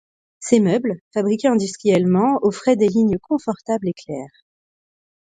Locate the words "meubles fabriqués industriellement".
0.59-2.39